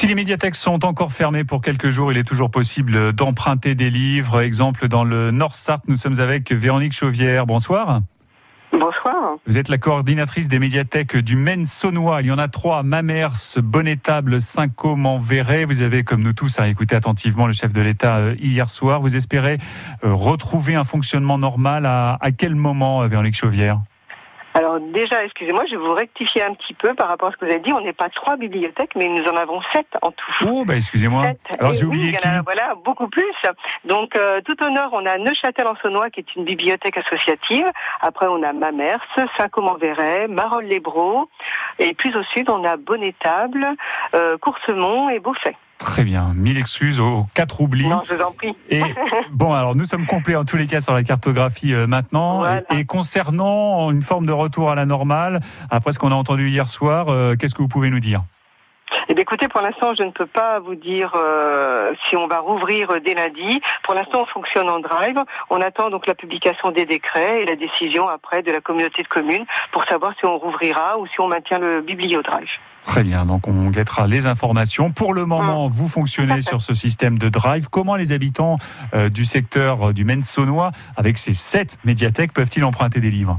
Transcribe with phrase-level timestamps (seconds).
[0.00, 3.90] Si les médiathèques sont encore fermées pour quelques jours, il est toujours possible d'emprunter des
[3.90, 4.40] livres.
[4.40, 7.44] Exemple, dans le Nord-Sarthe, nous sommes avec Véronique Chauvière.
[7.44, 8.00] Bonsoir.
[8.72, 9.36] Bonsoir.
[9.46, 12.22] Vous êtes la coordinatrice des médiathèques du Maine saunois.
[12.22, 15.66] Il y en a trois, Mamers, Bonnetable, Saint-Côme, en Verret.
[15.66, 19.02] Vous avez, comme nous tous, écouté attentivement le chef de l'État euh, hier soir.
[19.02, 19.58] Vous espérez
[20.02, 23.82] euh, retrouver un fonctionnement normal à, à quel moment, euh, Véronique Chauvière?
[24.54, 27.44] Alors déjà, excusez-moi, je vais vous rectifier un petit peu par rapport à ce que
[27.44, 27.72] vous avez dit.
[27.72, 30.32] On n'est pas trois bibliothèques, mais nous en avons sept en tout.
[30.46, 31.24] Oh, bah excusez-moi.
[31.58, 33.32] Alors j'ai oublié qui Voilà, beaucoup plus.
[33.84, 37.66] Donc euh, tout au nord, on a Neuchâtel-en-Saunois, qui est une bibliothèque associative.
[38.00, 38.98] Après, on a Mamers,
[39.36, 41.28] Saint-Côme-en-Verret, Marolles-les-Bros.
[41.80, 43.66] Et plus au sud, on a Bonnetable,
[44.14, 45.56] euh, Coursemont et Beaufait.
[45.78, 46.34] Très bien.
[46.36, 47.88] Mille excuses aux quatre oublis.
[47.88, 48.54] Non, je vous en prie.
[48.68, 48.82] Et
[49.32, 52.44] bon, alors nous sommes complets en tous les cas sur la cartographie euh, maintenant.
[52.70, 55.40] Et, concernant une forme de retour à la normale,
[55.70, 58.22] après ce qu'on a entendu hier soir, euh, qu'est-ce que vous pouvez nous dire?
[59.08, 62.40] Eh bien, écoutez, pour l'instant, je ne peux pas vous dire euh, si on va
[62.40, 63.60] rouvrir dès lundi.
[63.82, 65.18] Pour l'instant, on fonctionne en drive.
[65.50, 69.08] On attend donc la publication des décrets et la décision après de la communauté de
[69.08, 72.48] communes pour savoir si on rouvrira ou si on maintient le bibliodrive.
[72.82, 74.90] Très bien, donc on guettera les informations.
[74.90, 75.72] Pour le moment, mmh.
[75.72, 77.68] vous fonctionnez sur ce système de drive.
[77.68, 78.56] Comment les habitants
[78.94, 83.38] euh, du secteur euh, du Maine-Saunois, avec ces sept médiathèques, peuvent-ils emprunter des livres?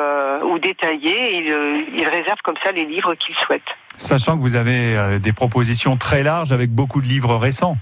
[0.43, 1.35] ou détaillée.
[1.35, 3.75] Et ils, ils réservent comme ça les livres qu'ils souhaitent.
[3.97, 7.77] Sachant que vous avez euh, des propositions très larges avec beaucoup de livres récents.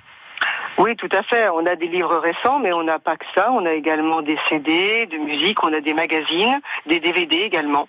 [0.78, 1.48] Oui, tout à fait.
[1.50, 3.50] On a des livres récents, mais on n'a pas que ça.
[3.52, 7.86] On a également des CD, de musique, on a des magazines, des DVD également.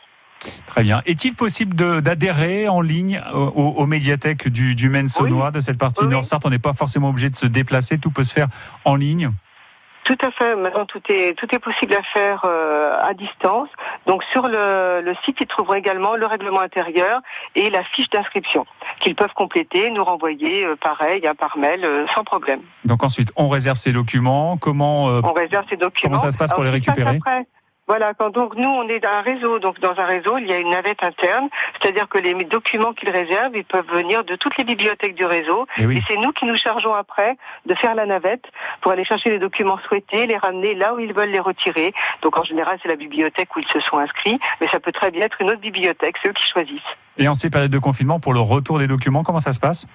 [0.68, 1.02] Très bien.
[1.06, 6.46] Est-il possible d'adhérer en ligne aux, médiathèques du, du Maine saunois de cette partie Nord-Sarthe?
[6.46, 8.48] On n'est pas forcément obligé de se déplacer, tout peut se faire
[8.84, 9.32] en ligne
[10.06, 10.56] tout à fait.
[10.56, 13.68] Maintenant, tout est tout est possible à faire euh, à distance.
[14.08, 17.22] Donc, sur le, le, site, ils trouveront également le règlement intérieur
[17.56, 18.66] et la fiche d'inscription
[19.00, 22.62] qu'ils peuvent compléter, nous renvoyer euh, pareil hein, par mail euh, sans problème.
[22.86, 24.58] Donc ensuite, on réserve ces documents.
[24.58, 27.20] Comment on réserve ces documents Comment ça se passe pour les récupérer?
[27.88, 30.54] Voilà, quand donc nous on est dans un réseau, donc dans un réseau il y
[30.54, 34.58] a une navette interne, c'est-à-dire que les documents qu'ils réservent, ils peuvent venir de toutes
[34.58, 38.06] les bibliothèques du réseau, eh et, c'est nous qui nous chargeons après de faire la
[38.06, 38.46] navette
[38.82, 41.94] pour aller chercher les documents souhaités, les ramener là où ils veulent les retirer.
[42.24, 45.12] Donc en général c'est la bibliothèque où ils se sont inscrits, mais ça peut très
[45.12, 46.82] bien être une autre bibliothèque, ceux qui choisissent.
[47.18, 49.86] Et en ces périodes de confinement, pour le retour des documents, comment ça se passe?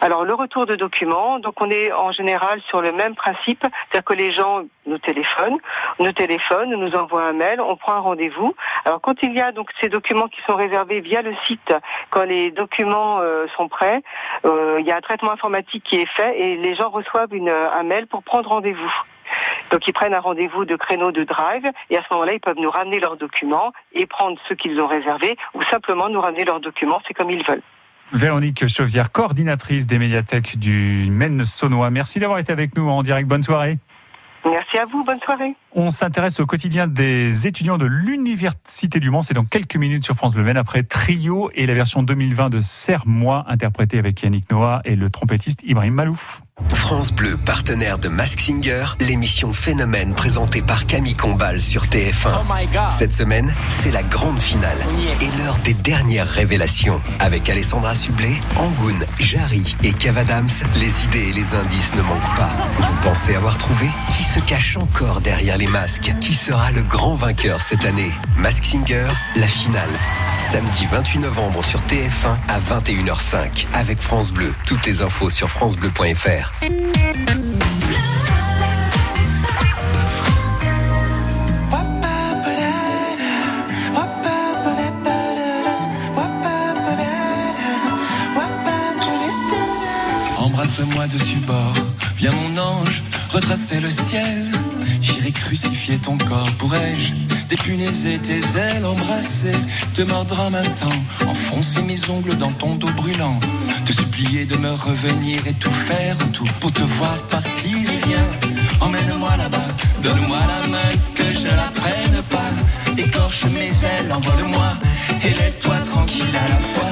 [0.00, 4.04] Alors le retour de documents, donc on est en général sur le même principe, c'est-à-dire
[4.04, 5.58] que les gens nous téléphonent,
[5.98, 8.54] nous téléphonent, nous envoient un mail, on prend un rendez-vous.
[8.86, 11.74] Alors quand il y a donc ces documents qui sont réservés via le site,
[12.08, 14.02] quand les documents euh, sont prêts,
[14.46, 17.50] euh, il y a un traitement informatique qui est fait et les gens reçoivent une,
[17.50, 18.92] un mail pour prendre rendez-vous.
[19.70, 22.58] Donc ils prennent un rendez-vous de créneau de drive et à ce moment-là, ils peuvent
[22.58, 26.60] nous ramener leurs documents et prendre ceux qu'ils ont réservés ou simplement nous ramener leurs
[26.60, 27.62] documents, c'est comme ils veulent.
[28.12, 31.90] Véronique Chauvière, coordinatrice des médiathèques du Maine saunois.
[31.90, 33.28] Merci d'avoir été avec nous en direct.
[33.28, 33.78] Bonne soirée.
[34.44, 35.54] Merci à vous, bonne soirée.
[35.72, 39.22] On s'intéresse au quotidien des étudiants de l'Université du Mans.
[39.22, 42.60] C'est dans quelques minutes sur France Bleu Maine après Trio et la version 2020 de
[42.60, 46.42] Serre-moi, interprétée avec Yannick Noah et le trompettiste Ibrahim Malouf.
[46.68, 52.90] France Bleu, partenaire de Mask Singer, l'émission Phénomène présentée par Camille Combal sur TF1.
[52.90, 54.76] Cette semaine, c'est la grande finale
[55.20, 57.00] et l'heure des dernières révélations.
[57.18, 62.50] Avec Alessandra Sublet, Angoun, Jarry et Cavadams, les idées et les indices ne manquent pas.
[62.78, 67.14] Vous pensez avoir trouvé Qui se cache encore derrière les masques Qui sera le grand
[67.14, 68.10] vainqueur cette année?
[68.36, 69.90] Mask Singer, la finale.
[70.38, 74.54] Samedi 28 novembre sur TF1 à 21h05 avec France Bleu.
[74.64, 76.52] Toutes les infos sur francebleu.fr.
[90.38, 91.74] Embrasse-moi dessus bord,
[92.16, 94.50] viens mon ange, retracer le ciel.
[95.00, 97.12] J'irai crucifier ton corps, pourrais-je
[97.48, 99.56] dépunaiser tes ailes, embrasser,
[99.94, 103.40] te mordre même temps, enfoncer mes ongles dans ton dos brûlant
[103.84, 107.76] te supplier de me revenir et tout faire, tout pour te voir partir.
[107.76, 108.30] Et viens,
[108.80, 109.68] emmène-moi là-bas,
[110.02, 112.50] donne-moi la main, que je la prenne pas.
[112.96, 114.70] Écorche mes ailes, envole-moi,
[115.24, 116.90] et laisse-toi tranquille à la fois.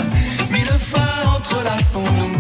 [0.51, 2.38] Mille fois entrelaçons-nous,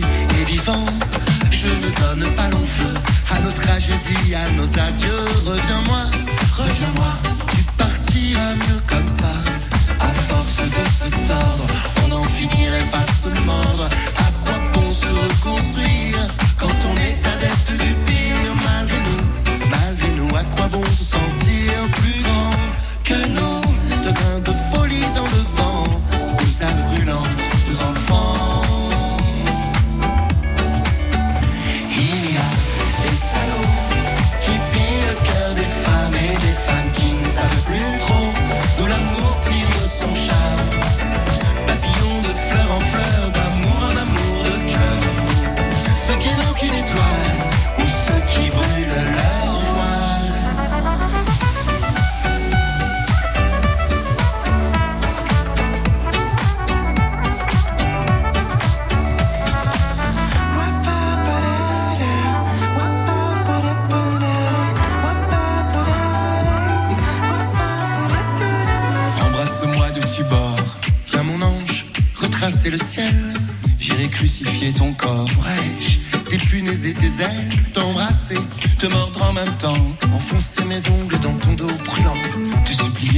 [0.00, 0.86] et vivant.
[1.50, 2.94] Je ne donne pas long feu
[3.30, 5.26] à nos tragédies, à nos adieux.
[5.44, 6.04] Reviens-moi,
[6.56, 7.12] reviens-moi,
[7.50, 9.32] tu partiras mieux comme ça.
[10.00, 11.66] À force de se tordre,
[12.04, 13.41] on n'en finirait pas se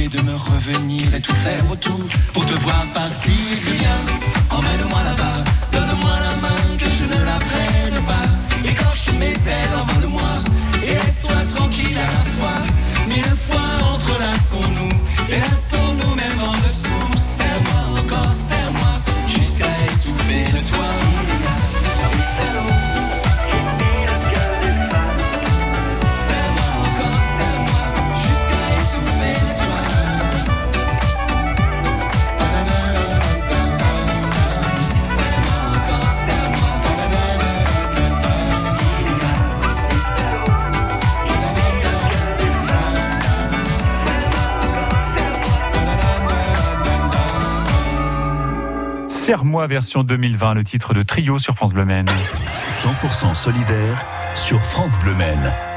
[0.09, 1.99] de me revenir et tout faire autour
[2.33, 3.33] pour te voir partir.
[3.77, 4.01] Viens,
[4.51, 5.43] emmène-moi là-bas,
[49.25, 52.05] Serre-moi version 2020, le titre de Trio sur France Bleu Maine.
[52.67, 54.05] 100% solidaire
[54.35, 55.15] sur France Bleu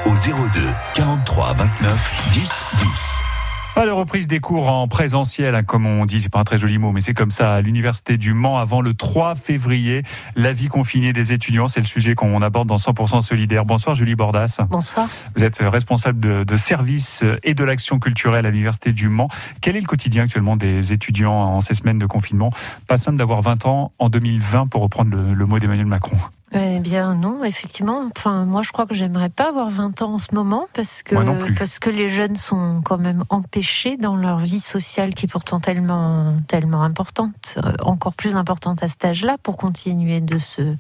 [0.05, 0.61] au 02
[0.95, 3.38] 43 29 10 10.
[3.75, 6.59] Pas de reprise des cours en présentiel, hein, comme on dit, c'est pas un très
[6.59, 10.03] joli mot, mais c'est comme ça à l'université du Mans avant le 3 février.
[10.35, 13.65] La vie confinée des étudiants, c'est le sujet qu'on aborde dans 100% solidaire.
[13.65, 14.59] Bonsoir Julie Bordas.
[14.69, 15.09] Bonsoir.
[15.37, 19.29] Vous êtes responsable de, de service et de l'action culturelle à l'université du Mans.
[19.61, 22.51] Quel est le quotidien actuellement des étudiants en ces semaines de confinement?
[22.89, 26.17] Pas simple d'avoir 20 ans en 2020 pour reprendre le, le mot d'Emmanuel Macron.
[26.53, 28.09] Eh bien non, effectivement.
[28.17, 31.15] Enfin, moi je crois que j'aimerais pas avoir 20 ans en ce moment parce que
[31.59, 35.61] parce que les jeunes sont quand même empêchés dans leur vie sociale qui est pourtant
[35.61, 40.75] tellement tellement importante, euh, encore plus importante à cet âge-là pour continuer de se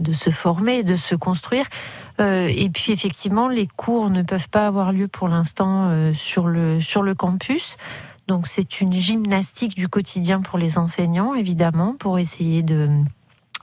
[0.00, 1.66] de se former, de se construire.
[2.20, 6.46] Euh, et puis effectivement, les cours ne peuvent pas avoir lieu pour l'instant euh, sur
[6.46, 7.76] le sur le campus.
[8.26, 12.88] Donc c'est une gymnastique du quotidien pour les enseignants, évidemment, pour essayer de,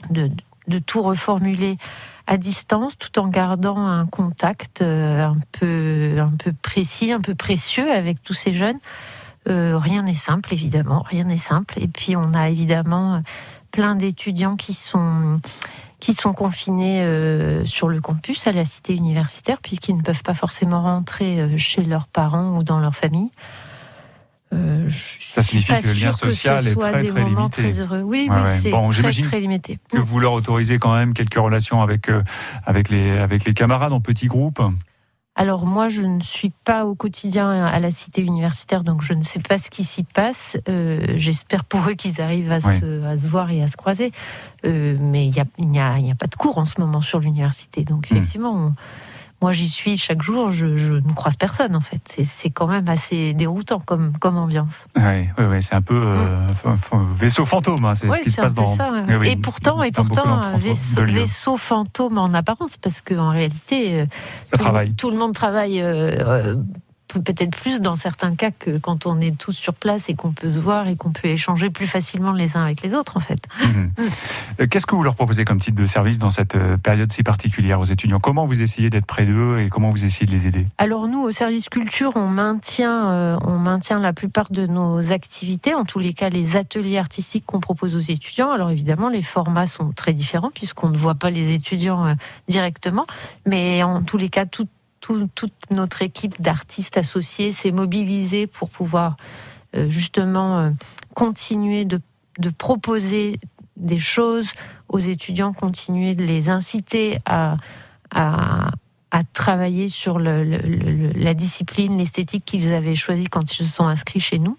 [0.10, 0.30] de,
[0.68, 1.78] de tout reformuler
[2.28, 7.36] à distance, tout en gardant un contact euh, un peu, un peu précis, un peu
[7.36, 8.80] précieux avec tous ces jeunes.
[9.48, 11.76] Euh, rien n'est simple, évidemment, rien n'est simple.
[11.80, 13.22] Et puis on a évidemment
[13.72, 15.40] plein d'étudiants qui sont
[16.00, 20.34] qui sont confinés euh, sur le campus à la cité universitaire puisqu'ils ne peuvent pas
[20.34, 23.32] forcément rentrer euh, chez leurs parents ou dans leur famille.
[24.54, 25.00] Euh, je
[25.30, 27.62] Ça signifie pas que le lien que social est très des très moments limité.
[27.64, 28.02] très heureux.
[28.02, 28.60] Oui, Ouais, oui, ouais.
[28.62, 29.80] c'est Bon, très limité.
[29.92, 32.22] Que vous leur autorisez quand même quelques relations avec euh,
[32.66, 34.62] avec les avec les camarades en petits groupes.
[35.38, 39.22] Alors moi, je ne suis pas au quotidien à la cité universitaire, donc je ne
[39.22, 40.56] sais pas ce qui s'y passe.
[40.70, 44.14] Euh, J'espère pour eux qu'ils arrivent à, se, à se voir et à se croiser.
[44.64, 47.84] Mais il n'y a, pas de cours en ce moment sur l'université.
[47.84, 48.16] Donc Hmm.
[48.16, 48.74] effectivement, on-
[49.42, 52.02] moi j'y suis chaque jour, je, je ne croise personne en fait.
[52.26, 54.86] C'est- quand même assez déroutant comme, comme ambiance.
[54.96, 57.84] Ouais, ouais, c'est un peu euh, f- vaisseau fantôme.
[57.86, 58.66] hein, c'est Oui, ce qui se passe dans.
[58.76, 58.92] ça.
[59.08, 64.06] Oui, oui, et pourtant, et pourtant, vaisseau, fantôme en apparence, parce qu'en réalité, euh,
[64.46, 64.94] Ça tout, travaille.
[64.96, 66.56] tout le monde travaille euh,
[67.08, 70.50] peut-être plus dans certains cas que quand on est tous sur place et qu'on peut
[70.50, 73.40] se voir et qu'on peut échanger plus facilement les uns avec les autres, en fait.
[73.64, 73.92] Mhm.
[74.60, 77.24] Euh, Qu'est-ce que vous leur proposez comme type de service dans cette euh, période si
[77.24, 78.20] particulière aux étudiants?
[78.20, 80.68] Comment vous essayez d'être près d'eux et comment vous essayez de les aider?
[80.78, 85.74] Alors nous, au service culture, on maintient, euh, on maintient la plupart de nos activités,
[85.74, 88.52] en tous les cas les ateliers artistiques qu'on propose aux étudiants.
[88.52, 92.14] Alors évidemment, les formats sont très différents puisqu'on ne voit pas les étudiants euh,
[92.48, 93.06] directement,
[93.46, 94.46] mais en tous les cas,
[95.06, 99.18] tout- toute notre équipe d'artistes associés s'est mobilisée pour pouvoir
[99.90, 100.72] justement
[101.14, 102.00] continuer de,
[102.58, 103.40] proposer
[103.76, 104.50] des choses
[104.88, 107.58] aux étudiants, continuer de les inciter à,
[109.34, 114.58] travailler sur la discipline, l'esthétique qu'ils avaient choisie quand ils se sont inscrits chez nous.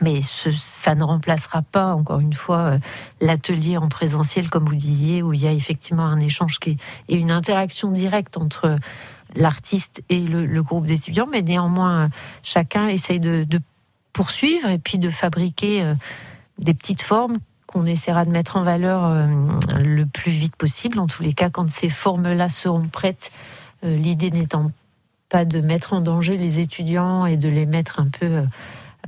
[0.00, 2.78] Mais ça ne remplacera pas, encore une fois, euh,
[3.20, 6.76] l'atelier en présentiel, comme vous disiez, où il y a effectivement un échange qui
[7.08, 8.76] et une interaction directe entre
[9.34, 11.28] l'artiste et le, groupe d'étudiants.
[11.30, 12.10] Mais néanmoins,
[12.42, 13.44] chacun essaye de
[14.18, 15.94] poursuivre et puis de fabriquer euh,
[16.58, 19.28] des petites formes qu'on essaiera de mettre en valeur euh,
[19.78, 20.98] le plus vite possible.
[20.98, 23.30] En tous les cas, quand ces formes-là seront prêtes,
[23.84, 24.72] euh, l'idée n'étant
[25.28, 28.42] pas de mettre en danger les étudiants et de les mettre un peu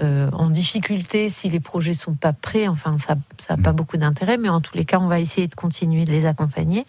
[0.00, 2.68] en difficulté si les projets sont pas prêts.
[2.68, 3.16] Enfin, ça
[3.50, 6.10] n'a pas beaucoup d'intérêt, mais en tous les cas, on va essayer de continuer de
[6.10, 6.86] les accompagner.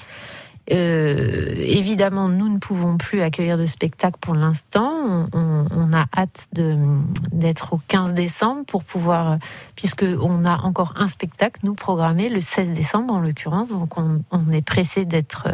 [0.72, 5.28] Euh, évidemment, nous ne pouvons plus accueillir de spectacle pour l'instant.
[5.34, 9.38] On, a hâte d'être au 15 décembre pour pouvoir,
[9.76, 13.70] puisque on a encore un spectacle nous programmé le 16 décembre en l'occurrence.
[13.70, 15.48] Donc on, est pressé d'être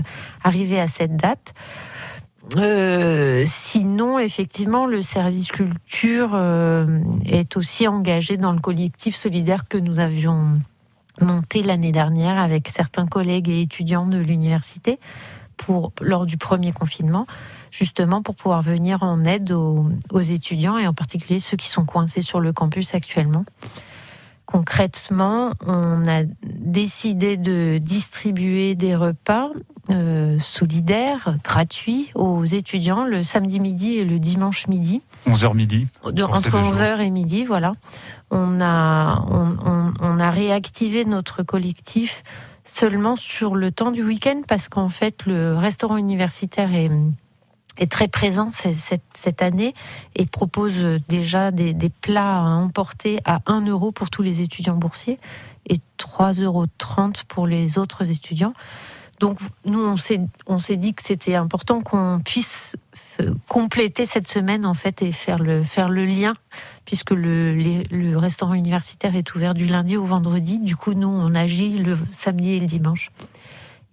[0.43, 1.53] arrivé à cette date.
[2.55, 9.77] Euh, sinon, effectivement, le service culture euh, est aussi engagé dans le collectif solidaire que
[9.77, 10.59] nous avions
[11.21, 15.00] monté l'année dernière avec certains collègues et étudiants de l'université
[15.57, 17.25] pour lors du premier confinement,
[17.71, 19.89] justement pour pouvoir venir en aide aux,
[20.21, 23.45] étudiants et en particulier ceux qui sont coincés sur le campus actuellement.
[24.45, 29.50] Concrètement, on a décidé de distribuer des repas
[29.89, 35.01] euh, solidaires, gratuits aux étudiants le samedi midi et le dimanche midi.
[35.27, 35.88] 11h midi.
[36.03, 37.74] entre 11h et midi, voilà
[38.31, 42.24] on a, on, a réactivé notre collectif
[42.65, 46.89] seulement sur le temps du week-end parce qu'en fait, le restaurant universitaire est,
[47.89, 49.74] très présent cette, année
[50.15, 54.75] et propose déjà des, des, plats à emporter à 1 euro pour tous les étudiants
[54.75, 55.19] boursiers
[55.69, 56.65] et 3,30 euros
[57.27, 58.53] pour les autres étudiants.
[59.19, 59.96] Donc nous,
[60.48, 62.75] on s'est dit que c'était important qu'on puisse
[63.47, 66.33] compléter cette semaine en fait et faire le, faire le lien
[66.86, 67.53] puisque le,
[67.91, 70.59] le restaurant universitaire est ouvert du lundi au vendredi.
[70.59, 73.12] Du coup, nous, on agit le samedi et le dimanche.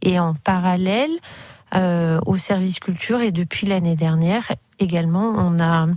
[0.03, 1.11] Et en parallèle,
[1.75, 5.89] euh, au service culture et depuis l'année dernière également, on a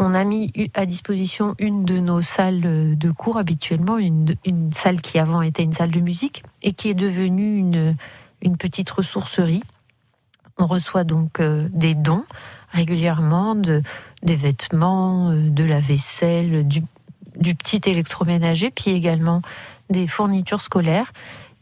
[0.00, 5.00] on a mis à disposition une de nos salles de cours habituellement, une, une salle
[5.00, 7.96] qui avant était une salle de musique et qui est devenue une,
[8.40, 9.64] une petite ressourcerie.
[10.56, 12.24] On reçoit donc euh, des dons
[12.72, 13.82] régulièrement de,
[14.22, 16.82] des vêtements, euh, de la vaisselle, du,
[17.54, 19.42] petit électroménager, puis également
[19.90, 21.12] des fournitures scolaires.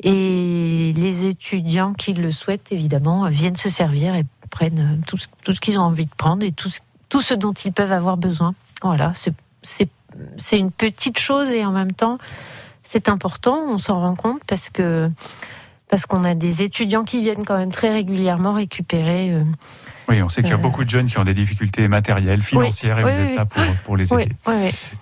[0.03, 5.61] Et les étudiants qui le souhaitent, évidemment, viennent se servir et prennent tout, tout ce
[5.61, 8.55] qu'ils ont envie de prendre et tout ce dont ils peuvent avoir besoin.
[8.83, 9.13] Voilà,
[9.63, 12.19] c'est une petite chose et en même temps,
[12.83, 15.11] c'est important, on s'en rend compte parce que
[15.89, 19.31] parce qu'on a des étudiants qui viennent quand même très régulièrement récupérer.
[19.31, 19.43] Euh,
[20.09, 22.43] oui, on sait qu'il y a euh, beaucoup de jeunes qui ont des difficultés matérielles,
[22.43, 24.33] financières, et vous êtes là pour, pour les aider.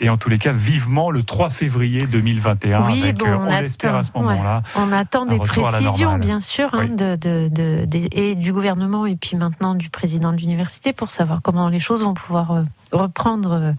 [0.01, 4.03] Et en tous les cas, vivement le 3 février 2021, avec, euh, on, espère à
[4.03, 4.63] ce moment-là.
[4.77, 9.37] On attend des précisions, bien sûr, hein, de, de, de, et du gouvernement et puis
[9.37, 13.75] maintenant du président de l'université pour savoir comment les choses vont pouvoir reprendre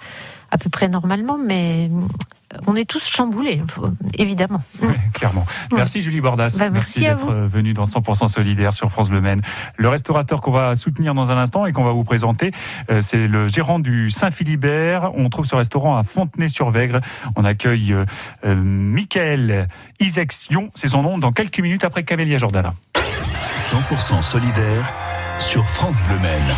[0.52, 1.90] à peu près normalement, mais
[2.68, 3.62] on est tous chamboulés,
[4.18, 4.62] évidemment.
[5.14, 5.46] clairement.
[5.72, 6.56] Merci Julie Bordas.
[6.60, 9.42] Bah, merci, d'être venue dans 100% solidaire sur France Bleu Maine.
[9.78, 12.52] Le restaurateur qu'on va soutenir dans un instant et qu'on va vous présenter,
[12.90, 15.12] euh, c'est le gérant du Saint-Philibert.
[15.16, 17.00] On trouve ce restaurant à Fontenay-sur-Vègre.
[17.36, 18.06] On accueille euh,
[18.46, 19.68] euh Michael
[20.00, 22.74] Isexion, c'est son nom, dans quelques minutes après Camélia Jordana.
[23.56, 24.94] 100% solidaire
[25.40, 26.56] sur France Bleu Maine.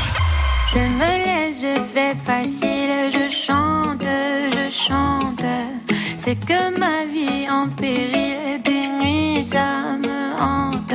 [0.73, 5.86] Je me laisse, je fais facile, je chante, je chante.
[6.27, 10.93] C'est que ma vie en péril, des nuits ça me hante.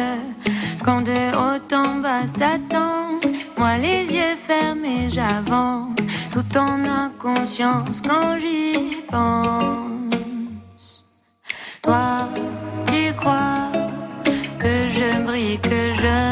[0.85, 2.27] Quand de haut en bas
[2.69, 5.97] tombe, moi les yeux fermés j'avance,
[6.31, 11.03] tout en inconscience quand j'y pense.
[11.81, 12.29] Toi,
[12.85, 13.73] tu crois
[14.59, 16.32] que je brille, que je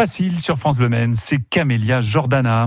[0.00, 2.64] Facile sur France Bleu Maine, c'est Camélia Jordana.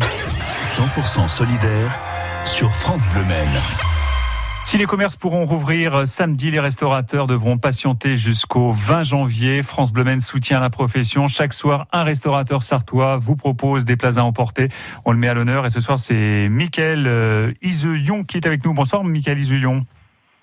[0.62, 2.00] 100% solidaire
[2.46, 3.60] sur France Bleu Maine.
[4.66, 9.64] Si les commerces pourront rouvrir samedi, les restaurateurs devront patienter jusqu'au 20 janvier.
[9.64, 11.28] France Bleu Maine soutient la profession.
[11.28, 14.70] Chaque soir, un restaurateur sartois vous propose des plats à emporter.
[15.04, 18.64] On le met à l'honneur et ce soir, c'est Mickaël euh, Iseuillon qui est avec
[18.64, 18.76] nous.
[18.76, 19.88] Bonsoir, Mickaël Iseuillon.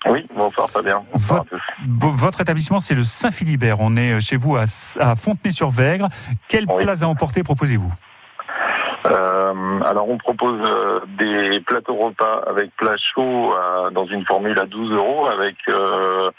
[0.07, 1.03] Oui, bonsoir Fabien.
[1.11, 1.61] Bonsoir à tous.
[1.85, 3.79] Bo- Votre établissement, c'est le Saint-Philibert.
[3.79, 4.63] On est chez vous à,
[4.99, 6.09] à Fontenay-sur-Vègre.
[6.47, 6.83] Quels Oui.
[6.83, 7.91] plats à emporter proposez-vous?
[9.07, 14.57] Euh, alors on propose euh, des plateaux repas avec plat chaud euh, dans une formule
[14.59, 16.29] à 12 euros avec euh,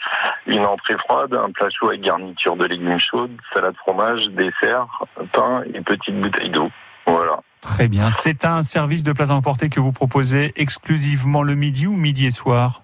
[0.47, 4.87] une entrée froide, un plat chaud avec garniture de légumes chaudes, salade fromage, dessert,
[5.33, 6.69] pain et petite bouteille d'eau.
[7.05, 7.41] Voilà.
[7.59, 8.09] Très bien.
[8.09, 12.27] C'est un service de plats à emporter que vous proposez exclusivement le midi ou midi
[12.27, 12.81] et soir?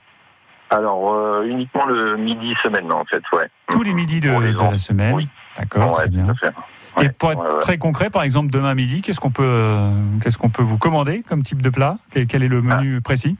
[0.70, 3.50] Alors euh, uniquement le midi semaine en fait, ouais.
[3.70, 5.28] Tous les midis de, les la semaine Oui.
[5.58, 6.28] D'accord, Ouais, très bien.
[7.02, 9.92] Et pour être ouais, très concret, par exemple, demain midi, qu'est-ce qu'on peut, euh,
[10.24, 11.98] qu'est-ce qu'on peut vous commander comme type de plat?
[12.12, 13.02] Quel, quel est le menu Ah.
[13.04, 13.38] précis?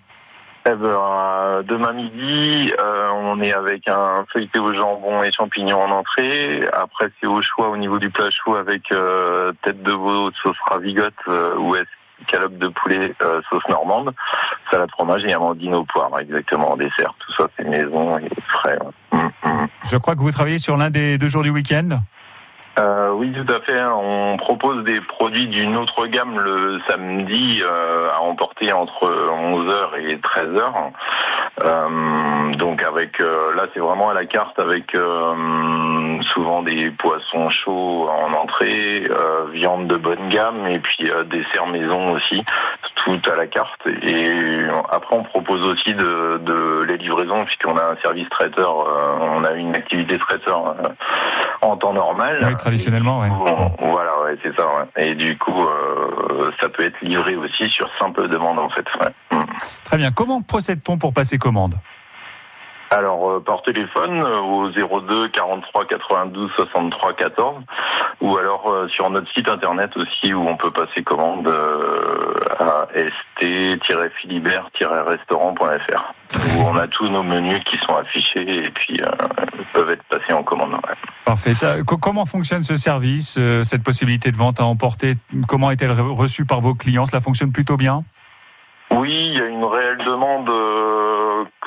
[0.66, 5.82] Eh ben, euh, demain midi, euh, on est avec un feuilleté au jambon et champignons
[5.82, 6.62] en entrée.
[6.74, 10.58] Après, c'est au choix au niveau du plat chaud avec euh, tête de veau, sauce
[10.70, 11.14] ravigote
[11.58, 11.76] ou
[12.22, 14.14] escalope de poulet, euh, sauce normande,
[14.72, 17.14] salade fromage et amandine au poire, exactement en dessert.
[17.20, 18.78] Tout ça, c'est maison et frais.
[19.12, 19.68] Hum, hum.
[19.84, 22.02] Je crois que vous travaillez sur l'un des deux jours du week-end.
[22.80, 23.82] Euh, oui, tout à fait.
[23.84, 30.16] On propose des produits d'une autre gamme le samedi euh, à emporter entre 11h et
[30.16, 30.92] 13h.
[31.66, 34.96] Euh, donc avec là, c'est vraiment à la carte avec
[36.22, 39.04] souvent des poissons chauds en entrée,
[39.52, 42.44] viande de bonne gamme et puis dessert maison aussi,
[42.96, 43.82] tout à la carte.
[44.04, 48.86] Et après, on propose aussi de, de les livraisons puisqu'on a un service traiteur,
[49.22, 50.76] on a une activité traiteur
[51.62, 52.40] en temps normal.
[52.70, 53.30] Traditionnellement, ouais.
[53.80, 54.66] Voilà, ouais, c'est ça.
[54.66, 55.08] ouais.
[55.08, 58.86] Et du coup, euh, ça peut être livré aussi sur simple demande, en fait.
[59.02, 59.38] ouais.
[59.38, 59.46] Mm.
[59.86, 60.12] Très bien.
[60.12, 61.76] Comment procède-t-on pour passer commande
[62.92, 67.56] Alors, euh, par téléphone euh, au 02 43 92 63 14
[68.22, 71.48] ou alors euh, sur notre site internet aussi où on peut passer commande
[72.60, 72.88] à
[73.40, 76.14] st-philibert-restaurant.fr
[76.58, 79.10] où on a tous nos menus qui sont affichés et puis euh,
[79.74, 80.74] peuvent être passés en commande.
[80.74, 80.80] ouais.
[81.26, 81.54] Parfait.
[81.54, 85.16] Ça, comment fonctionne ce service, euh, cette possibilité de vente à emporter?
[85.48, 87.06] Comment est-elle re- reçue par vos clients?
[87.06, 88.04] Cela fonctionne plutôt bien?
[88.92, 90.89] Oui, il y a une réelle demande euh,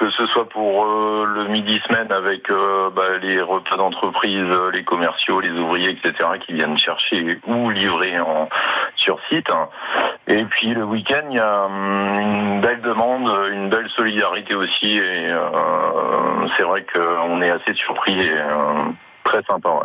[0.02, 5.52] que ce soit pour le midi semaine avec bah, les repas d'entreprise, les commerciaux, les
[5.52, 8.14] ouvriers, etc., qui viennent chercher ou livrer
[8.96, 9.48] sur site.
[10.26, 14.98] Et puis le week-end, il y a hum, une belle demande, une belle solidarité aussi.
[14.98, 15.28] Et
[16.56, 18.34] c'est vrai qu'on est assez surpris et
[19.22, 19.84] très sympa.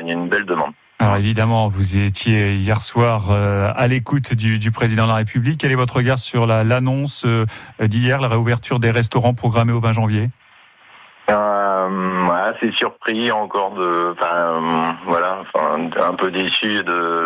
[0.00, 0.72] il y a une belle demande.
[1.02, 5.58] Alors évidemment, vous étiez hier soir euh, à l'écoute du, président de la République.
[5.60, 7.44] Quel est votre regard sur l'annonce euh,
[7.80, 10.30] d'hier, la réouverture des restaurants programmés au 20 janvier?
[11.28, 14.14] Euh, assez surpris encore de,
[15.04, 16.84] voilà, un peu déçu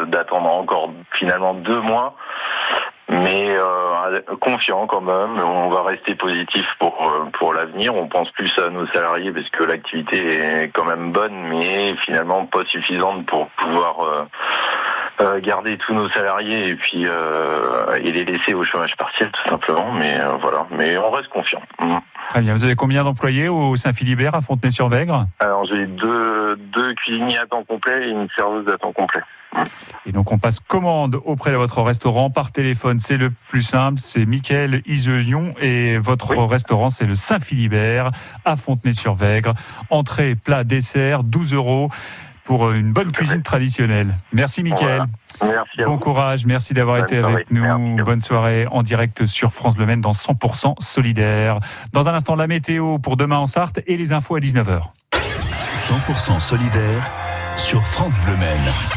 [0.08, 2.16] d'attendre encore finalement deux mois
[3.09, 5.38] mais euh, confiant quand même.
[5.38, 7.95] On va rester positif pour euh, pour l'avenir.
[7.95, 12.47] On pense plus à nos salariés parce que l'activité est quand même bonne, mais finalement
[12.47, 14.25] pas suffisante pour pouvoir euh,
[15.21, 19.92] euh garder tous nos salariés et puis et les laisser au chômage partiel tout simplement.
[19.92, 21.62] Mais voilà, mais on reste confiant.
[21.81, 21.97] Mm.
[22.31, 22.55] Très bien.
[22.55, 25.27] Vous avez combien d'employés au Saint-Philibert à Fontenay-sur-Vègre?
[25.38, 29.23] Alors j'ai deux deux cuisiniers à temps complet et une serveuse à temps complet.
[30.04, 33.98] Et donc on passe commande auprès de votre restaurant par téléphone, c'est le plus simple,
[34.00, 38.11] c'est Mickaël Iselion et votre restaurant c'est le Saint-Philibert
[38.44, 39.54] à Fontenay-sur-Vègre.
[39.90, 41.90] Entrée, plat, dessert, 12 euros
[42.44, 44.14] pour une bonne cuisine traditionnelle.
[44.32, 45.04] Merci Mickaël.
[45.42, 47.96] Merci bon courage, merci d'avoir été avec nous.
[48.04, 51.59] Bonne soirée en direct sur France Bleu Maine dans 100% solidaire.
[51.92, 54.82] Dans un instant la météo pour demain en Sarthe et les infos à 19h.
[55.72, 57.11] 100% solidaire
[57.56, 58.72] sur France Bleu Maine.